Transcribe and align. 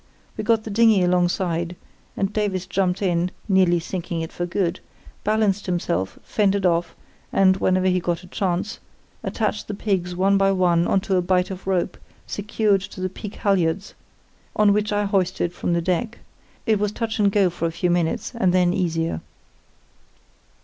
We 0.35 0.43
got 0.43 0.63
the 0.63 0.71
dinghy 0.71 1.03
alongside, 1.03 1.75
and 2.17 2.33
Davies 2.33 2.65
jumped 2.65 3.03
in 3.03 3.29
(nearly 3.47 3.79
sinking 3.79 4.21
it 4.21 4.31
for 4.31 4.47
good), 4.47 4.79
balanced 5.23 5.67
himself, 5.67 6.17
fended 6.23 6.65
off, 6.65 6.95
and, 7.31 7.57
whenever 7.57 7.85
he 7.85 7.99
got 7.99 8.23
a 8.23 8.27
chance, 8.27 8.79
attached 9.21 9.67
the 9.67 9.75
pigs 9.75 10.15
one 10.15 10.39
by 10.39 10.53
one 10.53 10.87
on 10.87 11.01
to 11.01 11.17
a 11.17 11.21
bight 11.21 11.51
of 11.51 11.67
rope, 11.67 11.99
secured 12.25 12.81
to 12.81 12.99
the 12.99 13.09
peak 13.09 13.35
halyards, 13.35 13.93
on 14.55 14.73
which 14.73 14.91
I 14.91 15.05
hoisted 15.05 15.53
from 15.53 15.73
the 15.73 15.83
deck. 15.83 16.17
It 16.65 16.79
was 16.79 16.91
touch 16.91 17.19
and 17.19 17.31
go 17.31 17.51
for 17.51 17.67
a 17.67 17.71
few 17.71 17.91
minutes, 17.91 18.31
and 18.33 18.53
then 18.55 18.73
easier. 18.73 19.21